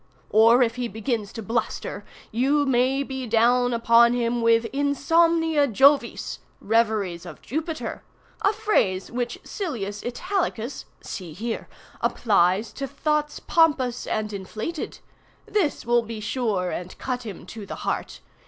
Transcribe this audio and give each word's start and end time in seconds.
Or, 0.31 0.63
if 0.63 0.77
he 0.77 0.87
begins 0.87 1.31
to 1.33 1.43
bluster, 1.43 2.03
you 2.31 2.65
may 2.65 3.03
be 3.03 3.27
down 3.27 3.71
upon 3.71 4.13
him 4.13 4.41
with 4.41 4.65
insomnia 4.73 5.67
Jovis, 5.67 6.39
reveries 6.59 7.23
of 7.23 7.39
Jupiter—a 7.43 8.51
phrase 8.53 9.11
which 9.11 9.37
Silius 9.43 10.03
Italicus 10.03 10.85
(see 11.01 11.33
here!) 11.33 11.69
applies 12.01 12.73
to 12.73 12.87
thoughts 12.87 13.39
pompous 13.39 14.07
and 14.07 14.33
inflated. 14.33 14.97
This 15.45 15.85
will 15.85 16.01
be 16.01 16.19
sure 16.19 16.71
and 16.71 16.97
cut 16.97 17.21
him 17.23 17.45
to 17.45 17.67
the 17.67 17.75
heart. 17.85 18.21